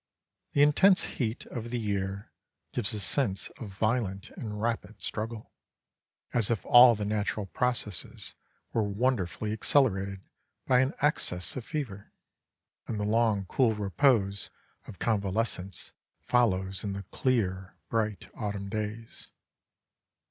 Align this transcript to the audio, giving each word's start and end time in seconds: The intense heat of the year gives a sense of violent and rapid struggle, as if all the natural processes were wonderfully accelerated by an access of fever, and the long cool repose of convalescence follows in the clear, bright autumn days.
The 0.53 0.63
intense 0.63 1.03
heat 1.03 1.45
of 1.45 1.69
the 1.69 1.79
year 1.79 2.31
gives 2.73 2.91
a 2.91 2.99
sense 2.99 3.49
of 3.59 3.69
violent 3.69 4.31
and 4.31 4.59
rapid 4.59 4.99
struggle, 4.99 5.51
as 6.33 6.49
if 6.49 6.65
all 6.65 6.95
the 6.95 7.05
natural 7.05 7.45
processes 7.45 8.33
were 8.73 8.81
wonderfully 8.81 9.53
accelerated 9.53 10.21
by 10.65 10.79
an 10.79 10.95
access 11.01 11.55
of 11.55 11.65
fever, 11.65 12.11
and 12.87 12.99
the 12.99 13.03
long 13.05 13.45
cool 13.45 13.75
repose 13.75 14.49
of 14.87 14.97
convalescence 14.97 15.91
follows 16.23 16.83
in 16.83 16.93
the 16.93 17.03
clear, 17.11 17.75
bright 17.87 18.27
autumn 18.33 18.69
days. 18.69 19.27